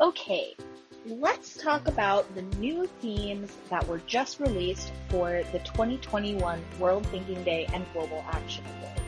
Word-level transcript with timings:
Okay, 0.00 0.54
let's 1.06 1.56
talk 1.56 1.88
about 1.88 2.32
the 2.36 2.42
new 2.60 2.86
themes 3.00 3.50
that 3.68 3.84
were 3.88 4.00
just 4.06 4.38
released 4.38 4.92
for 5.08 5.42
the 5.50 5.58
2021 5.58 6.62
World 6.78 7.04
Thinking 7.08 7.42
Day 7.42 7.66
and 7.72 7.84
Global 7.92 8.24
Action 8.30 8.62
Awards. 8.78 9.00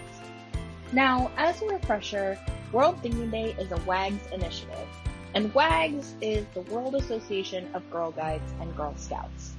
Now, 0.92 1.30
as 1.36 1.62
a 1.62 1.66
refresher, 1.66 2.36
World 2.72 3.00
Thinking 3.02 3.30
Day 3.30 3.54
is 3.56 3.70
a 3.70 3.76
WAGGGS 3.76 4.32
initiative, 4.32 4.88
and 5.34 5.54
WAGGGS 5.54 6.16
is 6.20 6.44
the 6.54 6.62
World 6.62 6.96
Association 6.96 7.72
of 7.72 7.88
Girl 7.92 8.10
Guides 8.10 8.52
and 8.60 8.76
Girl 8.76 8.96
Scouts. 8.96 9.52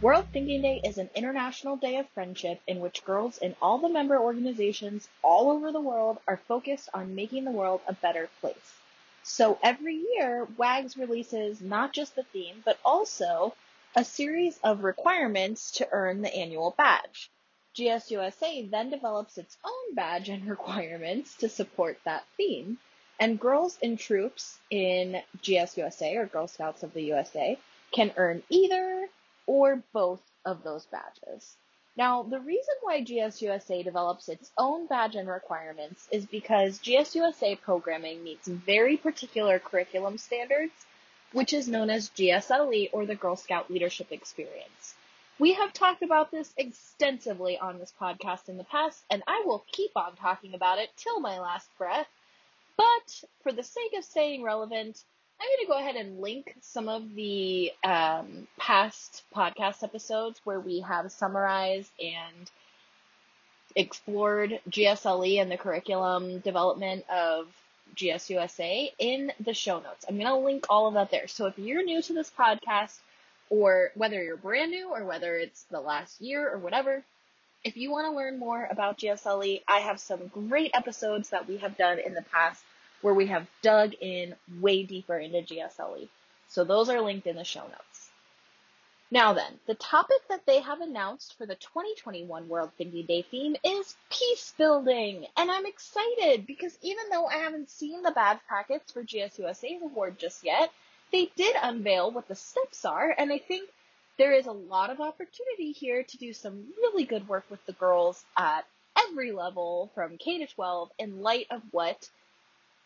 World 0.00 0.26
Thinking 0.32 0.60
Day 0.60 0.80
is 0.82 0.98
an 0.98 1.10
international 1.14 1.76
day 1.76 1.98
of 1.98 2.08
friendship 2.08 2.60
in 2.66 2.80
which 2.80 3.04
girls 3.04 3.38
in 3.38 3.54
all 3.62 3.78
the 3.78 3.88
member 3.88 4.18
organizations 4.18 5.08
all 5.22 5.52
over 5.52 5.70
the 5.70 5.80
world 5.80 6.18
are 6.26 6.40
focused 6.48 6.88
on 6.92 7.14
making 7.14 7.44
the 7.44 7.52
world 7.52 7.80
a 7.86 7.92
better 7.92 8.28
place. 8.40 8.71
So 9.24 9.58
every 9.62 9.94
year, 9.94 10.46
WAGGGS 10.56 10.96
releases 10.96 11.60
not 11.60 11.92
just 11.92 12.16
the 12.16 12.24
theme, 12.24 12.62
but 12.64 12.78
also 12.84 13.54
a 13.94 14.04
series 14.04 14.58
of 14.64 14.84
requirements 14.84 15.70
to 15.72 15.88
earn 15.92 16.22
the 16.22 16.34
annual 16.34 16.72
badge. 16.72 17.30
GSUSA 17.74 18.70
then 18.70 18.90
develops 18.90 19.38
its 19.38 19.56
own 19.64 19.94
badge 19.94 20.28
and 20.28 20.44
requirements 20.48 21.36
to 21.36 21.48
support 21.48 21.98
that 22.04 22.24
theme. 22.36 22.78
And 23.20 23.38
girls 23.38 23.78
in 23.80 23.96
troops 23.96 24.58
in 24.70 25.22
GSUSA 25.40 26.16
or 26.16 26.26
Girl 26.26 26.48
Scouts 26.48 26.82
of 26.82 26.92
the 26.92 27.02
USA 27.04 27.58
can 27.92 28.12
earn 28.16 28.42
either 28.48 29.08
or 29.46 29.82
both 29.92 30.22
of 30.44 30.64
those 30.64 30.86
badges. 30.86 31.56
Now, 31.94 32.22
the 32.22 32.40
reason 32.40 32.74
why 32.80 33.02
GSUSA 33.02 33.84
develops 33.84 34.30
its 34.30 34.50
own 34.56 34.86
badge 34.86 35.14
and 35.14 35.28
requirements 35.28 36.08
is 36.10 36.24
because 36.24 36.78
GSUSA 36.78 37.60
programming 37.60 38.24
meets 38.24 38.48
very 38.48 38.96
particular 38.96 39.58
curriculum 39.58 40.16
standards, 40.16 40.72
which 41.32 41.52
is 41.52 41.68
known 41.68 41.90
as 41.90 42.08
GSLE 42.10 42.88
or 42.92 43.04
the 43.04 43.14
Girl 43.14 43.36
Scout 43.36 43.70
Leadership 43.70 44.10
Experience. 44.10 44.94
We 45.38 45.52
have 45.52 45.74
talked 45.74 46.02
about 46.02 46.30
this 46.30 46.54
extensively 46.56 47.58
on 47.58 47.78
this 47.78 47.92
podcast 48.00 48.48
in 48.48 48.56
the 48.56 48.64
past, 48.64 49.04
and 49.10 49.22
I 49.26 49.42
will 49.44 49.64
keep 49.70 49.90
on 49.94 50.16
talking 50.16 50.54
about 50.54 50.78
it 50.78 50.90
till 50.96 51.20
my 51.20 51.40
last 51.40 51.68
breath. 51.76 52.08
But 52.78 53.24
for 53.42 53.52
the 53.52 53.62
sake 53.62 53.92
of 53.98 54.04
staying 54.04 54.42
relevant, 54.42 55.04
I'm 55.42 55.48
going 55.48 55.66
to 55.66 55.72
go 55.72 55.78
ahead 55.78 55.96
and 55.96 56.20
link 56.20 56.54
some 56.60 56.88
of 56.88 57.16
the 57.16 57.72
um, 57.82 58.46
past 58.58 59.24
podcast 59.34 59.82
episodes 59.82 60.40
where 60.44 60.60
we 60.60 60.80
have 60.80 61.10
summarized 61.10 61.90
and 62.00 62.48
explored 63.74 64.60
GSLE 64.70 65.42
and 65.42 65.50
the 65.50 65.56
curriculum 65.56 66.38
development 66.38 67.04
of 67.10 67.48
GSUSA 67.96 68.92
in 69.00 69.32
the 69.40 69.52
show 69.52 69.80
notes. 69.80 70.04
I'm 70.08 70.16
going 70.16 70.28
to 70.28 70.36
link 70.36 70.66
all 70.70 70.86
of 70.86 70.94
that 70.94 71.10
there. 71.10 71.26
So 71.26 71.46
if 71.46 71.58
you're 71.58 71.82
new 71.82 72.00
to 72.02 72.12
this 72.12 72.30
podcast, 72.38 72.96
or 73.50 73.90
whether 73.96 74.22
you're 74.22 74.36
brand 74.36 74.70
new 74.70 74.90
or 74.90 75.04
whether 75.04 75.34
it's 75.36 75.64
the 75.64 75.80
last 75.80 76.20
year 76.20 76.48
or 76.48 76.58
whatever, 76.58 77.02
if 77.64 77.76
you 77.76 77.90
want 77.90 78.06
to 78.06 78.16
learn 78.16 78.38
more 78.38 78.68
about 78.70 78.98
GSLE, 78.98 79.62
I 79.66 79.78
have 79.80 79.98
some 79.98 80.28
great 80.28 80.70
episodes 80.72 81.30
that 81.30 81.48
we 81.48 81.56
have 81.56 81.76
done 81.76 81.98
in 81.98 82.14
the 82.14 82.22
past 82.22 82.62
where 83.02 83.14
we 83.14 83.26
have 83.26 83.46
dug 83.60 83.92
in 84.00 84.34
way 84.60 84.82
deeper 84.82 85.18
into 85.18 85.42
GSLE. 85.42 86.08
So 86.48 86.64
those 86.64 86.88
are 86.88 87.00
linked 87.00 87.26
in 87.26 87.36
the 87.36 87.44
show 87.44 87.62
notes. 87.62 88.10
Now 89.10 89.34
then, 89.34 89.60
the 89.66 89.74
topic 89.74 90.26
that 90.30 90.46
they 90.46 90.60
have 90.60 90.80
announced 90.80 91.36
for 91.36 91.44
the 91.44 91.56
2021 91.56 92.48
World 92.48 92.70
Thinking 92.78 93.04
Day 93.04 93.20
theme 93.20 93.56
is 93.62 93.94
peace 94.10 94.54
building. 94.56 95.26
And 95.36 95.50
I'm 95.50 95.66
excited 95.66 96.46
because 96.46 96.78
even 96.80 97.04
though 97.10 97.26
I 97.26 97.34
haven't 97.34 97.68
seen 97.68 98.02
the 98.02 98.10
badge 98.10 98.38
packets 98.48 98.90
for 98.90 99.04
GSUSA's 99.04 99.82
award 99.82 100.18
just 100.18 100.42
yet, 100.42 100.72
they 101.12 101.30
did 101.36 101.54
unveil 101.62 102.10
what 102.10 102.26
the 102.26 102.34
steps 102.34 102.86
are. 102.86 103.14
And 103.18 103.30
I 103.30 103.36
think 103.36 103.68
there 104.16 104.32
is 104.32 104.46
a 104.46 104.52
lot 104.52 104.88
of 104.88 105.00
opportunity 105.00 105.72
here 105.72 106.02
to 106.02 106.16
do 106.16 106.32
some 106.32 106.68
really 106.78 107.04
good 107.04 107.28
work 107.28 107.44
with 107.50 107.64
the 107.66 107.72
girls 107.74 108.24
at 108.38 108.64
every 108.96 109.32
level 109.32 109.90
from 109.94 110.16
K 110.16 110.38
to 110.38 110.46
12 110.46 110.90
in 110.98 111.20
light 111.20 111.48
of 111.50 111.60
what 111.70 112.08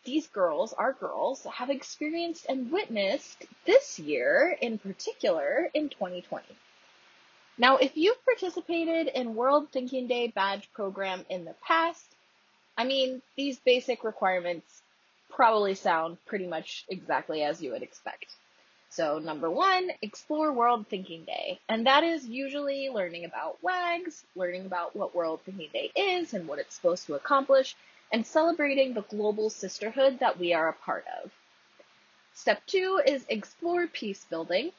these 0.07 0.27
girls, 0.27 0.71
our 0.71 0.93
girls, 0.93 1.45
have 1.53 1.69
experienced 1.69 2.45
and 2.47 2.71
witnessed 2.71 3.45
this 3.65 3.99
year 3.99 4.57
in 4.61 4.77
particular 4.77 5.69
in 5.73 5.89
2020. 5.89 6.45
Now, 7.57 7.75
if 7.75 7.97
you've 7.97 8.23
participated 8.23 9.07
in 9.07 9.35
World 9.35 9.67
Thinking 9.69 10.07
Day 10.07 10.27
badge 10.27 10.69
program 10.71 11.25
in 11.29 11.43
the 11.43 11.55
past, 11.61 12.05
I 12.77 12.85
mean, 12.85 13.21
these 13.35 13.59
basic 13.59 14.05
requirements 14.05 14.81
probably 15.29 15.75
sound 15.75 16.17
pretty 16.25 16.47
much 16.47 16.85
exactly 16.87 17.43
as 17.43 17.61
you 17.61 17.71
would 17.71 17.83
expect. 17.83 18.27
So, 18.89 19.19
number 19.19 19.51
one, 19.51 19.91
explore 20.01 20.53
World 20.53 20.87
Thinking 20.87 21.25
Day. 21.25 21.59
And 21.67 21.85
that 21.85 22.05
is 22.05 22.25
usually 22.25 22.87
learning 22.87 23.25
about 23.25 23.61
WAGGGS, 23.61 24.23
learning 24.37 24.67
about 24.67 24.95
what 24.95 25.13
World 25.13 25.41
Thinking 25.45 25.69
Day 25.73 25.91
is 25.97 26.33
and 26.33 26.47
what 26.47 26.59
it's 26.59 26.75
supposed 26.75 27.07
to 27.07 27.15
accomplish, 27.15 27.75
and 28.11 28.25
celebrating 28.25 28.93
the 28.93 29.01
global 29.03 29.49
sisterhood 29.49 30.19
that 30.19 30.39
we 30.39 30.53
are 30.53 30.69
a 30.69 30.73
part 30.73 31.05
of. 31.23 31.31
Step 32.33 32.61
two 32.67 33.01
is 33.05 33.25
explore 33.29 33.87
peace 33.87 34.25
building. 34.29 34.71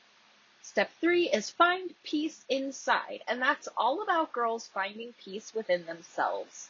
Step 0.62 0.90
three 1.00 1.28
is 1.28 1.50
find 1.50 1.94
peace 2.04 2.44
inside, 2.48 3.20
and 3.28 3.40
that's 3.40 3.68
all 3.76 4.02
about 4.02 4.32
girls 4.32 4.68
finding 4.68 5.12
peace 5.24 5.54
within 5.54 5.84
themselves. 5.86 6.68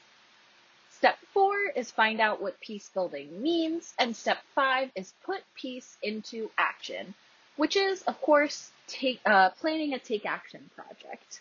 Step 0.91 1.19
four 1.33 1.57
is 1.77 1.91
find 1.91 2.21
out 2.21 2.41
what 2.43 2.61
peace 2.61 2.89
building 2.89 3.43
means, 3.43 3.95
and 3.99 4.17
step 4.17 4.39
five 4.55 4.91
is 4.95 5.15
put 5.25 5.43
peace 5.55 5.97
into 6.03 6.51
action, 6.59 7.15
which 7.57 7.77
is, 7.77 8.03
of 8.03 8.21
course, 8.21 8.73
take, 8.89 9.21
uh, 9.27 9.51
planning 9.51 9.95
a 9.95 9.99
take 9.99 10.27
action 10.27 10.71
project. 10.75 11.41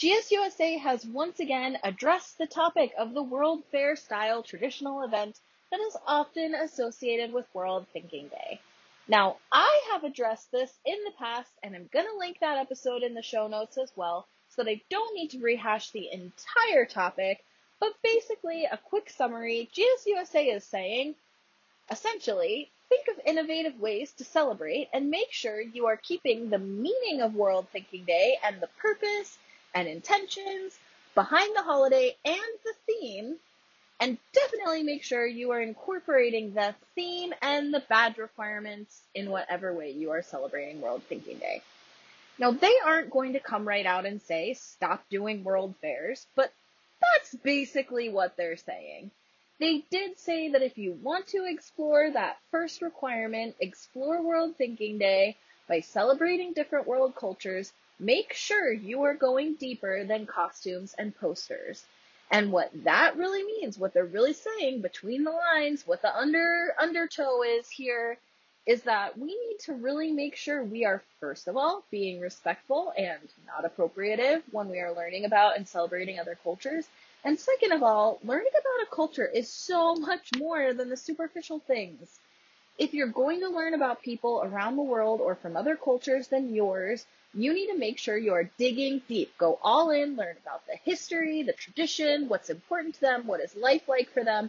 GSUSA 0.00 0.80
has 0.80 1.04
once 1.04 1.40
again 1.40 1.76
addressed 1.84 2.38
the 2.38 2.46
topic 2.46 2.90
of 2.96 3.12
the 3.12 3.22
World 3.22 3.62
Fair 3.70 3.96
style 3.96 4.42
traditional 4.42 5.02
event 5.02 5.38
that 5.70 5.78
is 5.78 5.94
often 6.06 6.54
associated 6.54 7.34
with 7.34 7.44
World 7.52 7.86
Thinking 7.92 8.28
Day. 8.28 8.62
Now, 9.08 9.36
I 9.52 9.82
have 9.90 10.02
addressed 10.02 10.50
this 10.52 10.72
in 10.86 10.96
the 11.04 11.12
past, 11.18 11.50
and 11.62 11.76
I'm 11.76 11.90
going 11.92 12.06
to 12.06 12.18
link 12.18 12.38
that 12.40 12.56
episode 12.56 13.02
in 13.02 13.12
the 13.12 13.20
show 13.20 13.46
notes 13.46 13.76
as 13.76 13.92
well, 13.94 14.26
so 14.48 14.64
that 14.64 14.70
I 14.70 14.80
don't 14.88 15.14
need 15.14 15.32
to 15.32 15.38
rehash 15.38 15.90
the 15.90 16.10
entire 16.10 16.86
topic, 16.86 17.44
but 17.78 17.92
basically, 18.02 18.64
a 18.64 18.78
quick 18.78 19.10
summary 19.10 19.68
GSUSA 19.74 20.56
is 20.56 20.64
saying, 20.64 21.14
essentially, 21.90 22.70
think 22.88 23.08
of 23.08 23.20
innovative 23.26 23.78
ways 23.78 24.12
to 24.12 24.24
celebrate 24.24 24.88
and 24.94 25.10
make 25.10 25.30
sure 25.30 25.60
you 25.60 25.88
are 25.88 25.98
keeping 25.98 26.48
the 26.48 26.58
meaning 26.58 27.20
of 27.20 27.34
World 27.34 27.66
Thinking 27.70 28.06
Day 28.06 28.38
and 28.42 28.62
the 28.62 28.70
purpose 28.80 29.36
and 29.74 29.88
intentions 29.88 30.78
behind 31.14 31.54
the 31.56 31.62
holiday 31.62 32.16
and 32.24 32.36
the 32.64 32.74
theme. 32.86 33.36
And 34.00 34.16
definitely 34.32 34.82
make 34.82 35.02
sure 35.02 35.26
you 35.26 35.50
are 35.50 35.60
incorporating 35.60 36.54
the 36.54 36.74
theme 36.94 37.34
and 37.42 37.72
the 37.72 37.82
badge 37.88 38.16
requirements 38.16 39.02
in 39.14 39.30
whatever 39.30 39.74
way 39.74 39.90
you 39.90 40.10
are 40.12 40.22
celebrating 40.22 40.80
World 40.80 41.02
Thinking 41.06 41.38
Day. 41.38 41.62
Now, 42.38 42.52
they 42.52 42.74
aren't 42.82 43.10
going 43.10 43.34
to 43.34 43.40
come 43.40 43.68
right 43.68 43.84
out 43.84 44.06
and 44.06 44.22
say, 44.22 44.54
stop 44.54 45.04
doing 45.10 45.44
world 45.44 45.74
fairs, 45.82 46.26
but 46.34 46.50
that's 47.02 47.34
basically 47.34 48.08
what 48.08 48.38
they're 48.38 48.56
saying. 48.56 49.10
They 49.58 49.84
did 49.90 50.18
say 50.18 50.48
that 50.48 50.62
if 50.62 50.78
you 50.78 50.92
want 51.02 51.26
to 51.28 51.44
explore 51.44 52.10
that 52.10 52.38
first 52.50 52.80
requirement, 52.80 53.56
explore 53.60 54.22
World 54.22 54.56
Thinking 54.56 54.96
Day 54.96 55.36
by 55.68 55.80
celebrating 55.80 56.54
different 56.54 56.86
world 56.86 57.14
cultures, 57.14 57.70
make 58.00 58.32
sure 58.32 58.72
you 58.72 59.02
are 59.02 59.14
going 59.14 59.54
deeper 59.54 60.04
than 60.04 60.26
costumes 60.26 60.94
and 60.98 61.14
posters. 61.14 61.84
And 62.30 62.52
what 62.52 62.70
that 62.84 63.16
really 63.16 63.42
means, 63.42 63.78
what 63.78 63.92
they're 63.92 64.04
really 64.04 64.32
saying 64.32 64.82
between 64.82 65.24
the 65.24 65.32
lines, 65.32 65.86
what 65.86 66.02
the 66.02 66.16
under 66.16 66.74
undertow 66.78 67.42
is 67.42 67.68
here, 67.68 68.18
is 68.66 68.82
that 68.82 69.18
we 69.18 69.26
need 69.26 69.58
to 69.58 69.72
really 69.72 70.12
make 70.12 70.36
sure 70.36 70.62
we 70.62 70.84
are 70.84 71.02
first 71.18 71.48
of 71.48 71.56
all 71.56 71.82
being 71.90 72.20
respectful 72.20 72.92
and 72.96 73.20
not 73.46 73.64
appropriative 73.64 74.42
when 74.52 74.68
we 74.68 74.78
are 74.78 74.94
learning 74.94 75.24
about 75.24 75.56
and 75.56 75.66
celebrating 75.66 76.20
other 76.20 76.38
cultures. 76.42 76.86
And 77.24 77.38
second 77.38 77.72
of 77.72 77.82
all, 77.82 78.18
learning 78.22 78.52
about 78.52 78.86
a 78.86 78.94
culture 78.94 79.26
is 79.26 79.48
so 79.48 79.94
much 79.96 80.28
more 80.38 80.72
than 80.72 80.88
the 80.88 80.96
superficial 80.96 81.58
things. 81.58 82.20
If 82.80 82.94
you're 82.94 83.08
going 83.08 83.40
to 83.40 83.50
learn 83.50 83.74
about 83.74 84.00
people 84.00 84.40
around 84.42 84.76
the 84.76 84.82
world 84.82 85.20
or 85.20 85.34
from 85.34 85.54
other 85.54 85.76
cultures 85.76 86.28
than 86.28 86.54
yours, 86.54 87.04
you 87.34 87.52
need 87.52 87.66
to 87.66 87.76
make 87.76 87.98
sure 87.98 88.16
you 88.16 88.32
are 88.32 88.50
digging 88.56 89.02
deep. 89.06 89.36
Go 89.36 89.58
all 89.62 89.90
in, 89.90 90.16
learn 90.16 90.36
about 90.40 90.66
the 90.66 90.76
history, 90.82 91.42
the 91.42 91.52
tradition, 91.52 92.26
what's 92.26 92.48
important 92.48 92.94
to 92.94 93.02
them, 93.02 93.26
what 93.26 93.42
is 93.42 93.54
life 93.54 93.86
like 93.86 94.08
for 94.08 94.24
them, 94.24 94.48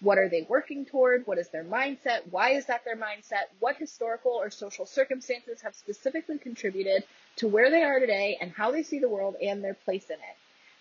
what 0.00 0.18
are 0.18 0.28
they 0.28 0.42
working 0.42 0.84
toward, 0.84 1.26
what 1.26 1.38
is 1.38 1.48
their 1.48 1.64
mindset, 1.64 2.30
why 2.30 2.50
is 2.50 2.66
that 2.66 2.84
their 2.84 2.98
mindset, 2.98 3.48
what 3.60 3.78
historical 3.78 4.32
or 4.32 4.50
social 4.50 4.84
circumstances 4.84 5.62
have 5.62 5.74
specifically 5.74 6.36
contributed 6.36 7.02
to 7.36 7.48
where 7.48 7.70
they 7.70 7.82
are 7.82 7.98
today 7.98 8.36
and 8.42 8.52
how 8.52 8.70
they 8.70 8.82
see 8.82 8.98
the 8.98 9.08
world 9.08 9.36
and 9.42 9.64
their 9.64 9.72
place 9.72 10.10
in 10.10 10.16
it. 10.16 10.36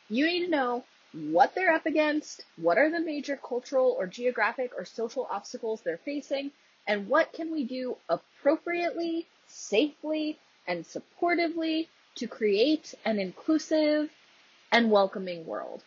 You 0.09 0.25
need 0.25 0.47
to 0.47 0.51
know 0.51 0.83
what 1.13 1.55
they're 1.55 1.73
up 1.73 1.85
against, 1.85 2.43
what 2.57 2.77
are 2.77 2.91
the 2.91 2.99
major 2.99 3.37
cultural 3.37 3.95
or 3.97 4.05
geographic 4.05 4.73
or 4.77 4.83
social 4.83 5.25
obstacles 5.31 5.79
they're 5.79 5.97
facing, 6.03 6.51
and 6.89 7.07
what 7.07 7.31
can 7.31 7.51
we 7.51 7.63
do 7.63 7.95
appropriately, 8.09 9.27
safely, 9.47 10.39
and 10.67 10.83
supportively 10.83 11.87
to 12.15 12.27
create 12.27 12.95
an 13.05 13.19
inclusive 13.19 14.09
and 14.71 14.89
welcoming 14.91 15.45
world. 15.45 15.83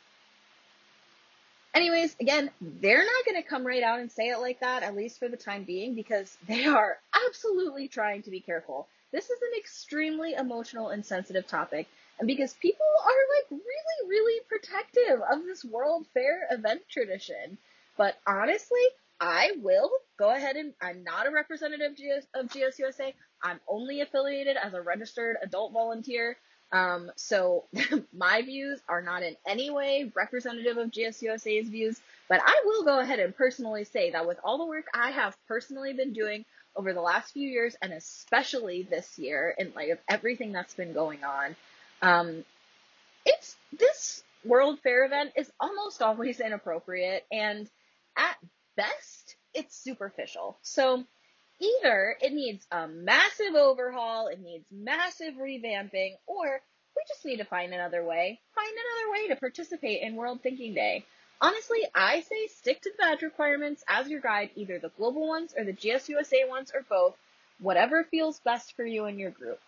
Anyways, 1.75 2.14
again, 2.20 2.50
they're 2.60 3.04
not 3.04 3.25
going 3.26 3.43
to 3.43 3.49
come 3.49 3.66
right 3.66 3.82
out 3.82 3.99
and 3.99 4.12
say 4.12 4.28
it 4.28 4.38
like 4.38 4.60
that, 4.60 4.84
at 4.84 4.94
least 4.94 5.19
for 5.19 5.28
the 5.28 5.37
time 5.37 5.64
being, 5.64 5.94
because 5.94 6.37
they 6.46 6.66
are 6.66 6.99
absolutely 7.26 7.88
trying 7.88 8.22
to 8.22 8.31
be 8.31 8.40
careful. 8.40 8.87
This 9.10 9.25
is 9.25 9.43
an 9.43 9.58
extremely 9.58 10.34
emotional 10.34 10.90
and 10.90 11.04
sensitive 11.04 11.46
topic, 11.46 11.88
and 12.19 12.28
because 12.28 12.54
people 12.54 12.87
are 13.04 13.10
like 13.37 13.50
really, 13.50 14.08
really 14.08 14.40
protective 14.49 15.20
of 15.31 15.44
this 15.44 15.64
World 15.64 16.06
Fair 16.14 16.46
event 16.50 16.82
tradition. 16.88 17.58
But 17.96 18.16
honestly, 18.26 18.81
I 19.23 19.53
will 19.63 19.89
go 20.19 20.35
ahead 20.35 20.57
and 20.57 20.75
I'm 20.83 21.05
not 21.05 21.29
a 21.29 21.31
representative 21.31 21.93
of 22.35 22.47
GSUSA. 22.47 23.15
I'm 23.41 23.61
only 23.69 24.01
affiliated 24.01 24.57
as 24.57 24.75
a 24.75 24.83
registered 24.83 25.37
adult 25.41 25.73
volunteer. 25.73 26.37
Um, 26.73 27.13
so 27.15 27.67
my 28.13 28.43
views 28.43 28.81
are 28.89 29.01
not 29.01 29.23
in 29.23 29.37
any 29.47 29.71
way 29.71 30.11
representative 30.17 30.77
of 30.77 30.91
GSUSA's 30.91 31.69
views, 31.69 32.01
but 32.29 32.41
I 32.45 32.63
will 32.65 32.83
go 32.83 32.99
ahead 32.99 33.21
and 33.21 33.37
personally 33.37 33.85
say 33.85 34.11
that 34.11 34.27
with 34.27 34.39
all 34.43 34.59
the 34.59 34.67
work 34.67 34.87
I 34.93 35.13
have 35.13 35.37
personally 35.47 35.93
been 35.93 36.13
doing 36.13 36.45
over 36.75 36.93
the 36.93 37.01
last 37.01 37.33
few 37.33 37.49
years, 37.49 37.77
and 37.81 37.93
especially 37.93 38.83
this 38.83 39.21
year, 39.21 39.55
in 39.57 39.73
light 39.77 39.91
of 39.91 39.99
everything 40.09 40.51
that's 40.51 40.75
been 40.75 40.95
going 40.95 41.23
on, 41.23 41.55
um, 42.01 42.45
it's 43.25 43.55
this 43.79 44.25
World 44.45 44.81
Fair 44.83 45.05
event 45.05 45.33
is 45.37 45.53
almost 45.61 46.03
always 46.03 46.41
inappropriate, 46.41 47.25
and 47.31 47.69
at 48.17 48.37
best, 48.77 49.12
it's 49.54 49.76
superficial. 49.76 50.58
So 50.62 51.04
either 51.60 52.16
it 52.20 52.32
needs 52.32 52.66
a 52.70 52.88
massive 52.88 53.54
overhaul, 53.54 54.28
it 54.28 54.40
needs 54.40 54.64
massive 54.70 55.34
revamping, 55.34 56.14
or 56.26 56.60
we 56.96 57.02
just 57.08 57.25
need 57.25 57.38
to 57.38 57.44
find 57.44 57.72
another 57.72 58.04
way. 58.04 58.40
Find 58.54 58.72
another 58.72 59.12
way 59.12 59.28
to 59.28 59.40
participate 59.40 60.02
in 60.02 60.16
World 60.16 60.40
Thinking 60.43 60.75
Day. 60.75 61.04
Honestly, 61.40 61.81
I 61.94 62.20
say 62.20 62.46
stick 62.49 62.82
to 62.82 62.90
the 62.90 63.02
badge 63.02 63.22
requirements 63.22 63.82
as 63.88 64.08
your 64.08 64.20
guide, 64.20 64.50
either 64.54 64.78
the 64.78 64.90
global 64.90 65.26
ones 65.26 65.54
or 65.56 65.64
the 65.64 65.72
GSUSA 65.72 66.49
ones 66.49 66.70
or 66.72 66.84
both, 66.88 67.16
whatever 67.58 68.04
feels 68.04 68.38
best 68.40 68.76
for 68.76 68.84
you 68.84 69.06
and 69.06 69.19
your 69.19 69.31
group. 69.31 69.58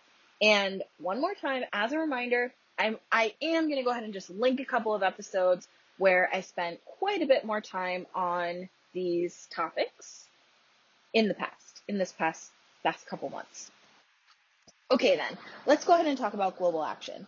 And 0.41 0.83
one 0.99 1.19
more 1.19 1.33
time, 1.33 1.63
as 1.73 1.91
a 1.91 1.99
reminder, 1.99 2.53
I'm, 2.77 2.97
I 3.11 3.33
am 3.41 3.65
going 3.67 3.77
to 3.77 3.83
go 3.83 3.91
ahead 3.91 4.03
and 4.03 4.13
just 4.13 4.29
link 4.29 4.59
a 4.59 4.65
couple 4.65 4.93
of 4.93 5.03
episodes 5.03 5.67
where 5.97 6.29
I 6.33 6.41
spent 6.41 6.79
quite 6.85 7.21
a 7.21 7.25
bit 7.25 7.45
more 7.45 7.61
time 7.61 8.05
on 8.13 8.69
these 8.95 9.47
topics 9.53 10.25
in 11.13 11.27
the 11.27 11.35
past, 11.35 11.81
in 11.87 11.99
this 11.99 12.11
past 12.11 12.49
past 12.83 13.05
couple 13.05 13.29
months. 13.29 13.69
Okay 14.89 15.15
then, 15.15 15.37
let's 15.67 15.85
go 15.85 15.93
ahead 15.93 16.07
and 16.07 16.17
talk 16.17 16.33
about 16.33 16.57
global 16.57 16.83
action. 16.83 17.27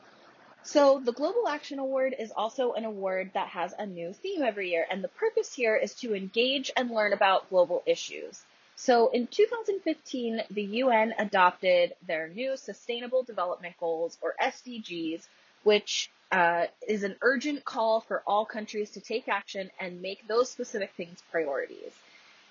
So 0.64 1.00
the 1.04 1.14
Global 1.14 1.48
Action 1.48 1.80
Award 1.80 2.14
is 2.20 2.32
also 2.36 2.74
an 2.74 2.84
award 2.84 3.32
that 3.34 3.48
has 3.48 3.74
a 3.80 3.86
new 3.86 4.12
theme 4.12 4.44
every 4.44 4.72
year, 4.72 4.86
and 4.92 5.02
the 5.02 5.08
purpose 5.08 5.56
here 5.56 5.78
is 5.78 5.94
to 6.02 6.14
engage 6.14 6.72
and 6.76 6.92
learn 6.92 7.14
about 7.14 7.50
global 7.50 7.84
issues. 7.86 8.44
So 8.76 9.08
in 9.10 9.28
2015, 9.28 10.44
the 10.52 10.64
UN 10.84 11.14
adopted 11.18 11.94
their 12.06 12.28
new 12.28 12.58
Sustainable 12.58 13.24
Development 13.24 13.76
Goals, 13.80 14.18
or 14.22 14.36
SDGs, 14.42 15.26
which 15.64 16.12
uh, 16.32 16.66
is 16.88 17.04
an 17.04 17.16
urgent 17.22 17.64
call 17.64 18.02
for 18.02 18.22
all 18.28 18.46
countries 18.46 18.92
to 18.92 19.02
take 19.02 19.28
action 19.28 19.70
and 19.80 20.02
make 20.02 20.28
those 20.28 20.50
specific 20.50 20.92
things 20.98 21.22
priorities. 21.32 21.92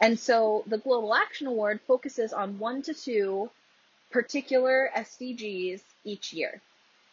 And 0.01 0.19
so 0.19 0.65
the 0.67 0.79
Global 0.79 1.15
Action 1.15 1.47
Award 1.47 1.81
focuses 1.87 2.33
on 2.33 2.59
one 2.59 2.83
to 2.83 2.95
two 2.95 3.51
particular 4.11 4.91
SDGs 4.95 5.81
each 6.05 6.33
year. 6.33 6.61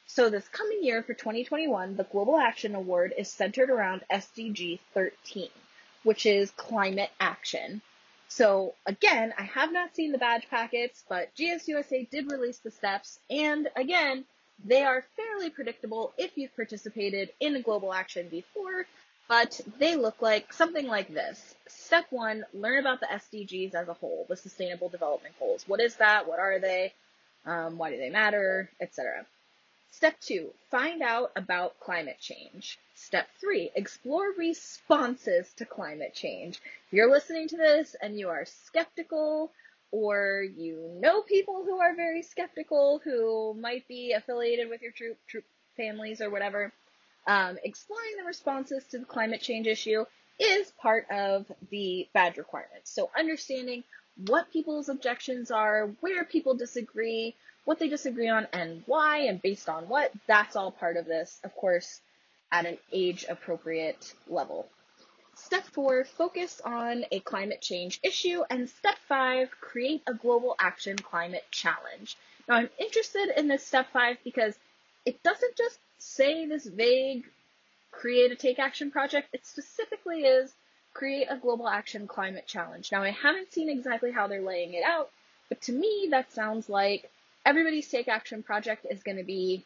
So 0.05 0.29
this 0.29 0.47
coming 0.49 0.83
year 0.83 1.01
for 1.01 1.13
2021, 1.13 1.95
the 1.95 2.03
Global 2.03 2.37
Action 2.37 2.75
Award 2.75 3.13
is 3.17 3.29
centered 3.29 3.69
around 3.69 4.03
SDG 4.11 4.79
13, 4.93 5.49
which 6.03 6.25
is 6.25 6.51
climate 6.51 7.09
action. 7.19 7.81
So 8.27 8.73
again, 8.85 9.33
I 9.37 9.43
have 9.43 9.71
not 9.71 9.95
seen 9.95 10.11
the 10.11 10.17
badge 10.17 10.49
packets, 10.49 11.03
but 11.07 11.33
GSUSA 11.35 12.09
did 12.09 12.31
release 12.31 12.57
the 12.57 12.71
steps, 12.71 13.19
and 13.29 13.69
again, 13.75 14.25
they 14.65 14.83
are 14.83 15.03
fairly 15.15 15.49
predictable 15.49 16.13
if 16.17 16.37
you've 16.37 16.55
participated 16.55 17.31
in 17.39 17.55
a 17.55 17.61
global 17.61 17.93
action 17.93 18.27
before, 18.29 18.85
but 19.27 19.59
they 19.79 19.95
look 19.95 20.21
like 20.21 20.53
something 20.53 20.87
like 20.87 21.13
this. 21.13 21.55
Step 21.67 22.05
one, 22.09 22.45
learn 22.53 22.79
about 22.79 22.99
the 22.99 23.07
SDGs 23.07 23.73
as 23.73 23.87
a 23.87 23.93
whole, 23.93 24.25
the 24.29 24.35
Sustainable 24.35 24.89
Development 24.89 25.33
Goals. 25.39 25.63
What 25.67 25.79
is 25.79 25.95
that? 25.97 26.27
What 26.27 26.39
are 26.39 26.59
they? 26.59 26.93
Um, 27.45 27.77
why 27.77 27.91
do 27.91 27.97
they 27.97 28.09
matter? 28.09 28.69
Etc. 28.79 29.25
Step 29.91 30.19
two, 30.19 30.49
find 30.71 31.01
out 31.01 31.31
about 31.35 31.79
climate 31.79 32.17
change. 32.19 32.79
Step 32.95 33.27
three, 33.39 33.69
explore 33.75 34.33
responses 34.37 35.51
to 35.57 35.65
climate 35.65 36.13
change. 36.15 36.59
If 36.87 36.93
you're 36.93 37.11
listening 37.11 37.47
to 37.49 37.57
this 37.57 37.95
and 38.01 38.19
you 38.19 38.29
are 38.29 38.45
skeptical 38.45 39.51
or 39.93 40.43
you 40.57 40.97
know 40.99 41.21
people 41.21 41.63
who 41.63 41.79
are 41.79 41.95
very 41.95 42.23
skeptical 42.23 42.99
who 43.03 43.53
might 43.53 43.87
be 43.87 44.13
affiliated 44.13 44.67
with 44.67 44.81
your 44.81 44.91
troop, 44.91 45.17
troop 45.27 45.45
families 45.77 46.19
or 46.19 46.31
whatever, 46.31 46.73
um, 47.27 47.57
exploring 47.63 48.17
the 48.17 48.23
responses 48.25 48.83
to 48.85 48.97
the 48.97 49.05
climate 49.05 49.39
change 49.39 49.67
issue 49.67 50.03
is 50.39 50.71
part 50.81 51.05
of 51.11 51.45
the 51.69 52.07
badge 52.11 52.37
requirements. 52.37 52.89
So 52.91 53.11
understanding 53.17 53.83
what 54.27 54.51
people's 54.51 54.89
objections 54.89 55.51
are, 55.51 55.91
where 56.01 56.23
people 56.23 56.55
disagree, 56.55 57.35
what 57.65 57.77
they 57.77 57.87
disagree 57.87 58.29
on, 58.29 58.47
and 58.51 58.81
why, 58.87 59.19
and 59.19 59.41
based 59.43 59.69
on 59.69 59.87
what, 59.87 60.11
that's 60.25 60.55
all 60.55 60.71
part 60.71 60.97
of 60.97 61.05
this, 61.05 61.39
of 61.43 61.55
course, 61.55 62.01
at 62.51 62.65
an 62.65 62.79
age 62.91 63.25
appropriate 63.29 64.11
level. 64.27 64.67
Step 65.35 65.65
four, 65.65 66.05
focus 66.05 66.61
on 66.63 67.05
a 67.11 67.19
climate 67.21 67.61
change 67.61 67.99
issue. 68.03 68.43
And 68.49 68.69
step 68.69 68.97
five, 69.07 69.49
create 69.61 70.03
a 70.07 70.13
global 70.13 70.55
action 70.59 70.97
climate 70.97 71.45
challenge. 71.51 72.17
Now 72.47 72.55
I'm 72.55 72.69
interested 72.79 73.29
in 73.37 73.47
this 73.47 73.65
step 73.65 73.87
five 73.91 74.17
because 74.23 74.55
it 75.05 75.21
doesn't 75.23 75.55
just 75.55 75.79
say 75.97 76.45
this 76.45 76.65
vague 76.65 77.25
create 77.91 78.31
a 78.31 78.35
take 78.35 78.59
action 78.59 78.91
project. 78.91 79.29
It 79.33 79.45
specifically 79.45 80.25
is 80.25 80.53
create 80.93 81.27
a 81.29 81.37
global 81.37 81.67
action 81.67 82.07
climate 82.07 82.47
challenge. 82.47 82.91
Now 82.91 83.01
I 83.01 83.11
haven't 83.11 83.53
seen 83.53 83.69
exactly 83.69 84.11
how 84.11 84.27
they're 84.27 84.41
laying 84.41 84.73
it 84.73 84.83
out, 84.83 85.09
but 85.49 85.61
to 85.63 85.71
me 85.71 86.07
that 86.11 86.31
sounds 86.31 86.69
like 86.69 87.09
everybody's 87.45 87.89
take 87.89 88.07
action 88.07 88.43
project 88.43 88.85
is 88.89 89.03
going 89.03 89.17
to 89.17 89.23
be 89.23 89.65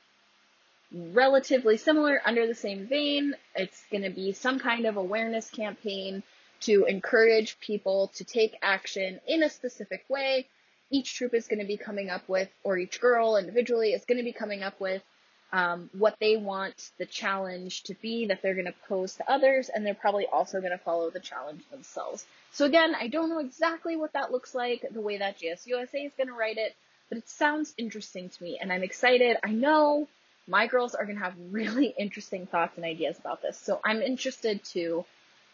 relatively 0.93 1.77
similar 1.77 2.21
under 2.25 2.47
the 2.47 2.55
same 2.55 2.87
vein. 2.87 3.33
It's 3.55 3.83
going 3.91 4.03
to 4.03 4.09
be 4.09 4.31
some 4.33 4.59
kind 4.59 4.85
of 4.85 4.97
awareness 4.97 5.49
campaign 5.49 6.23
to 6.61 6.85
encourage 6.85 7.59
people 7.59 8.11
to 8.15 8.23
take 8.23 8.57
action 8.61 9.19
in 9.27 9.43
a 9.43 9.49
specific 9.49 10.05
way. 10.09 10.47
Each 10.89 11.15
troop 11.15 11.33
is 11.33 11.47
going 11.47 11.59
to 11.59 11.65
be 11.65 11.77
coming 11.77 12.09
up 12.09 12.27
with, 12.29 12.49
or 12.63 12.77
each 12.77 13.01
girl 13.01 13.35
individually 13.35 13.91
is 13.91 14.05
going 14.05 14.17
to 14.17 14.23
be 14.23 14.31
coming 14.31 14.63
up 14.63 14.79
with 14.79 15.03
um, 15.51 15.89
what 15.93 16.15
they 16.19 16.35
want 16.35 16.91
the 16.97 17.05
challenge 17.05 17.83
to 17.83 17.93
be 17.95 18.25
that 18.27 18.41
they're 18.41 18.53
going 18.53 18.65
to 18.65 18.73
pose 18.87 19.15
to 19.15 19.31
others, 19.31 19.69
and 19.69 19.85
they're 19.85 19.93
probably 19.93 20.25
also 20.25 20.59
going 20.59 20.71
to 20.71 20.77
follow 20.77 21.09
the 21.09 21.19
challenge 21.19 21.61
themselves. 21.71 22.25
So 22.51 22.65
again, 22.65 22.95
I 22.95 23.07
don't 23.07 23.29
know 23.29 23.39
exactly 23.39 23.95
what 23.95 24.13
that 24.13 24.31
looks 24.31 24.55
like, 24.55 24.85
the 24.91 25.01
way 25.01 25.17
that 25.17 25.39
GSUSA 25.39 26.05
is 26.05 26.11
going 26.17 26.27
to 26.27 26.33
write 26.33 26.57
it, 26.57 26.75
but 27.09 27.17
it 27.17 27.29
sounds 27.29 27.73
interesting 27.77 28.29
to 28.29 28.43
me, 28.43 28.57
and 28.59 28.71
I'm 28.71 28.83
excited. 28.83 29.37
I 29.43 29.51
know 29.51 30.07
my 30.47 30.67
girls 30.67 30.95
are 30.95 31.05
going 31.05 31.17
to 31.17 31.23
have 31.23 31.35
really 31.51 31.87
interesting 31.99 32.47
thoughts 32.47 32.77
and 32.77 32.85
ideas 32.85 33.17
about 33.19 33.41
this. 33.41 33.57
So 33.57 33.79
I'm 33.83 34.01
interested 34.01 34.63
to 34.65 35.05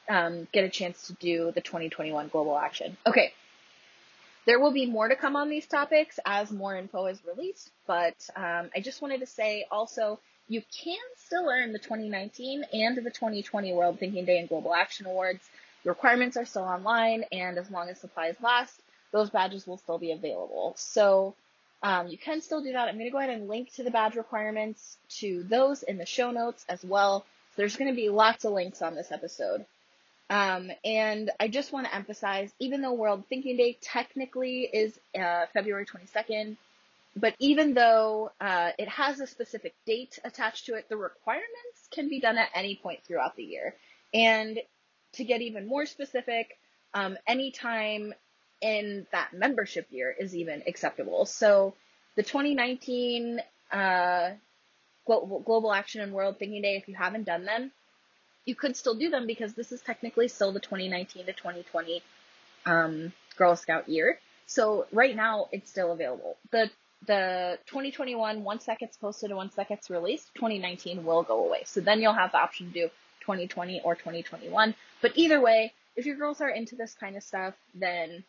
um, 0.10 0.48
get 0.52 0.64
a 0.64 0.70
chance 0.70 1.08
to 1.08 1.14
do 1.14 1.52
the 1.54 1.62
2021 1.62 2.28
global 2.30 2.58
action. 2.58 2.98
Okay. 3.06 3.34
There 4.46 4.60
will 4.60 4.74
be 4.74 4.86
more 4.86 5.08
to 5.08 5.16
come 5.16 5.38
on 5.38 5.50
these 5.50 5.66
topics 5.66 6.20
as 6.26 6.52
more 6.52 6.76
info 6.76 7.06
is 7.06 7.22
released, 7.26 7.72
but 7.88 8.16
um, 8.36 8.70
I 8.76 8.82
just 8.82 9.02
wanted 9.02 9.22
to 9.22 9.26
say 9.26 9.66
also 9.72 10.20
you 10.50 10.62
can 10.84 10.98
still 11.16 11.48
earn 11.50 11.72
the 11.72 11.80
2019 11.80 12.66
and 12.74 12.98
the 12.98 13.10
2020 13.10 13.74
World 13.74 14.00
Thinking 14.00 14.26
Day 14.26 14.40
and 14.40 14.50
Global 14.50 14.76
Action 14.76 15.06
Awards. 15.06 15.42
The 15.86 15.92
requirements 15.92 16.36
are 16.36 16.46
still 16.46 16.64
online, 16.64 17.24
and 17.32 17.58
as 17.58 17.72
long 17.72 17.90
as 17.90 18.00
supplies 18.00 18.36
last, 18.42 18.82
those 19.14 19.30
badges 19.30 19.66
will 19.66 19.78
still 19.78 19.98
be 19.98 20.12
available. 20.12 20.74
So 20.76 21.36
um, 21.84 22.08
you 22.08 22.18
can 22.18 22.42
still 22.42 22.64
do 22.64 22.72
that. 22.72 22.88
I'm 22.88 22.96
going 22.96 23.06
to 23.06 23.12
go 23.12 23.20
ahead 23.20 23.30
and 23.30 23.50
link 23.50 23.74
to 23.74 23.84
the 23.84 23.92
badge 23.92 24.16
requirements 24.16 24.98
to 25.20 25.44
those 25.44 25.84
in 25.84 25.98
the 25.98 26.06
show 26.06 26.32
notes 26.32 26.66
as 26.70 26.84
well. 26.84 27.20
So 27.20 27.56
there's 27.58 27.76
going 27.76 27.92
to 27.92 27.96
be 27.96 28.10
lots 28.10 28.46
of 28.46 28.54
links 28.54 28.82
on 28.82 28.96
this 28.96 29.12
episode. 29.12 29.66
Um, 30.30 30.72
and 30.86 31.30
I 31.40 31.50
just 31.50 31.74
want 31.74 31.86
to 31.88 31.94
emphasize, 31.94 32.52
even 32.60 32.82
though 32.82 32.94
World 32.94 33.26
Thinking 33.28 33.58
Day 33.58 33.78
technically 33.82 34.62
is 34.62 34.98
uh, 35.20 35.46
February 35.54 35.86
22nd, 35.86 36.56
but 37.16 37.36
even 37.38 37.74
though 37.74 38.32
uh, 38.40 38.72
it 38.80 38.88
has 38.88 39.20
a 39.20 39.28
specific 39.28 39.76
date 39.86 40.18
attached 40.24 40.66
to 40.68 40.76
it, 40.76 40.88
the 40.90 40.98
requirements 40.98 41.88
can 41.92 42.10
be 42.10 42.20
done 42.20 42.38
at 42.38 42.50
any 42.56 42.76
point 42.82 43.04
throughout 43.04 43.36
the 43.36 43.44
year. 43.44 43.76
And 44.14 44.60
to 45.14 45.24
get 45.24 45.42
even 45.42 45.68
more 45.68 45.86
specific, 45.86 46.58
um, 46.94 47.18
anytime 47.28 48.14
in 48.64 49.06
that 49.12 49.34
membership 49.34 49.88
year 49.92 50.16
is 50.18 50.36
even 50.36 50.64
acceptable. 50.66 51.26
So 51.26 51.76
the 52.16 52.24
2019 52.24 53.42
uh, 53.72 54.30
Global 55.06 55.74
Action 55.74 56.02
and 56.02 56.14
World 56.14 56.40
Thinking 56.40 56.62
Day, 56.62 56.78
if 56.78 56.88
you 56.88 56.96
haven't 56.96 57.26
done 57.26 57.46
them, 57.46 57.72
you 58.46 58.56
could 58.56 58.78
still 58.78 58.96
do 58.96 59.10
them 59.10 59.28
because 59.28 59.54
this 59.54 59.72
is 59.72 59.82
technically 59.82 60.28
still 60.28 60.52
the 60.54 60.60
2019 60.60 61.26
to 61.26 61.34
2020 61.34 62.02
um, 62.66 63.14
Girl 63.38 63.56
Scout 63.56 63.90
year. 63.90 64.20
So 64.46 64.86
right 64.92 65.16
now 65.16 65.48
it's 65.52 65.70
still 65.70 65.92
available. 65.92 66.38
The 66.52 66.70
the 67.06 67.60
2021 67.66 68.46
once 68.46 68.66
that 68.66 68.80
gets 68.80 68.96
posted 68.96 69.30
and 69.30 69.38
once 69.38 69.56
that 69.56 69.68
gets 69.68 69.90
released, 69.90 70.34
2019 70.36 71.04
will 71.04 71.24
go 71.24 71.46
away. 71.46 71.64
So 71.66 71.82
then 71.82 72.02
you'll 72.02 72.14
have 72.14 72.32
the 72.32 72.38
option 72.38 72.68
to 72.68 72.74
do 72.74 72.90
2020 73.22 73.82
or 73.84 73.96
2021. 73.96 74.74
But 75.02 75.12
either 75.16 75.42
way, 75.42 75.74
if 75.98 76.06
your 76.06 76.16
girls 76.16 76.40
are 76.40 76.50
into 76.50 76.78
this 76.78 76.94
kind 76.94 77.18
of 77.18 77.24
stuff, 77.24 77.56
then 77.74 78.24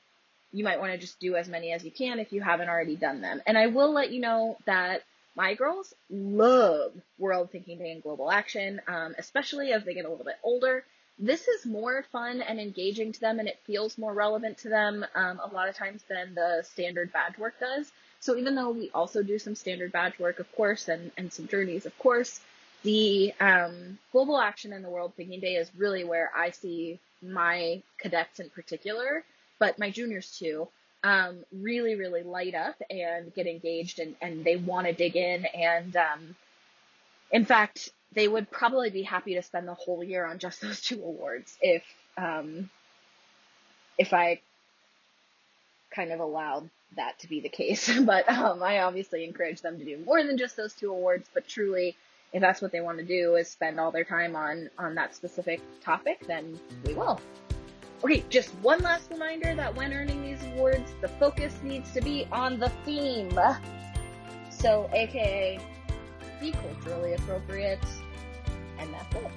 you 0.54 0.62
might 0.62 0.78
want 0.78 0.92
to 0.92 0.98
just 0.98 1.18
do 1.18 1.34
as 1.34 1.48
many 1.48 1.72
as 1.72 1.84
you 1.84 1.90
can 1.90 2.20
if 2.20 2.32
you 2.32 2.40
haven't 2.40 2.68
already 2.68 2.94
done 2.94 3.20
them. 3.20 3.42
And 3.46 3.58
I 3.58 3.66
will 3.66 3.92
let 3.92 4.12
you 4.12 4.20
know 4.20 4.56
that 4.66 5.02
my 5.34 5.54
girls 5.54 5.92
love 6.08 6.92
World 7.18 7.50
Thinking 7.50 7.78
Day 7.78 7.90
and 7.90 8.02
Global 8.02 8.30
Action, 8.30 8.80
um, 8.86 9.16
especially 9.18 9.72
as 9.72 9.84
they 9.84 9.94
get 9.94 10.04
a 10.04 10.08
little 10.08 10.24
bit 10.24 10.38
older. 10.44 10.84
This 11.18 11.48
is 11.48 11.66
more 11.66 12.04
fun 12.12 12.40
and 12.40 12.60
engaging 12.60 13.12
to 13.12 13.20
them, 13.20 13.40
and 13.40 13.48
it 13.48 13.58
feels 13.66 13.98
more 13.98 14.14
relevant 14.14 14.58
to 14.58 14.68
them 14.68 15.04
um, 15.16 15.40
a 15.42 15.52
lot 15.52 15.68
of 15.68 15.76
times 15.76 16.02
than 16.08 16.34
the 16.34 16.62
standard 16.62 17.12
badge 17.12 17.36
work 17.36 17.58
does. 17.58 17.90
So 18.20 18.36
even 18.36 18.54
though 18.54 18.70
we 18.70 18.90
also 18.94 19.22
do 19.22 19.38
some 19.40 19.56
standard 19.56 19.90
badge 19.90 20.18
work, 20.20 20.38
of 20.38 20.50
course, 20.52 20.88
and, 20.88 21.10
and 21.16 21.32
some 21.32 21.48
journeys, 21.48 21.84
of 21.84 21.98
course, 21.98 22.40
the 22.84 23.32
um, 23.40 23.98
global 24.12 24.38
action 24.38 24.72
and 24.72 24.84
the 24.84 24.88
World 24.88 25.14
Thinking 25.16 25.40
Day 25.40 25.54
is 25.56 25.70
really 25.76 26.04
where 26.04 26.30
I 26.36 26.50
see 26.50 27.00
my 27.22 27.82
cadets 27.98 28.40
in 28.40 28.50
particular, 28.50 29.24
but 29.58 29.78
my 29.78 29.90
juniors 29.90 30.36
too, 30.38 30.68
um, 31.02 31.44
really, 31.52 31.94
really 31.94 32.22
light 32.22 32.54
up 32.54 32.76
and 32.90 33.32
get 33.34 33.46
engaged 33.46 33.98
and, 33.98 34.16
and 34.22 34.44
they 34.44 34.56
want 34.56 34.86
to 34.86 34.92
dig 34.92 35.16
in. 35.16 35.44
And 35.44 35.94
um, 35.96 36.36
in 37.30 37.44
fact, 37.44 37.90
they 38.12 38.26
would 38.26 38.50
probably 38.50 38.90
be 38.90 39.02
happy 39.02 39.34
to 39.34 39.42
spend 39.42 39.68
the 39.68 39.74
whole 39.74 40.02
year 40.02 40.24
on 40.24 40.38
just 40.38 40.60
those 40.62 40.80
two 40.80 41.02
awards 41.02 41.56
if 41.60 41.82
um, 42.16 42.70
if 43.98 44.12
I 44.12 44.40
kind 45.94 46.10
of 46.10 46.20
allowed 46.20 46.68
that 46.96 47.18
to 47.20 47.28
be 47.28 47.40
the 47.40 47.48
case. 47.48 47.90
But 48.04 48.28
um, 48.28 48.62
I 48.62 48.80
obviously 48.80 49.24
encourage 49.24 49.60
them 49.60 49.78
to 49.78 49.84
do 49.84 49.98
more 50.04 50.22
than 50.22 50.38
just 50.38 50.56
those 50.56 50.74
two 50.74 50.90
awards. 50.90 51.28
But 51.32 51.46
truly, 51.46 51.96
if 52.32 52.40
that's 52.40 52.62
what 52.62 52.72
they 52.72 52.80
want 52.80 52.98
to 52.98 53.04
do, 53.04 53.36
is 53.36 53.48
spend 53.48 53.78
all 53.78 53.90
their 53.90 54.04
time 54.04 54.36
on 54.36 54.70
on 54.78 54.94
that 54.94 55.14
specific 55.14 55.60
topic, 55.82 56.26
then 56.26 56.58
we 56.86 56.94
will. 56.94 57.20
Okay, 58.04 58.22
just 58.28 58.50
one 58.56 58.80
last 58.80 59.10
reminder 59.10 59.54
that 59.54 59.74
when 59.74 59.94
earning 59.94 60.20
these 60.20 60.44
awards, 60.52 60.92
the 61.00 61.08
focus 61.08 61.58
needs 61.62 61.90
to 61.94 62.02
be 62.02 62.28
on 62.30 62.58
the 62.58 62.68
theme. 62.84 63.40
So, 64.50 64.90
aka, 64.92 65.58
be 66.38 66.52
culturally 66.52 67.14
appropriate, 67.14 67.80
and 68.78 68.92
that's 68.92 69.14
it. 69.14 69.30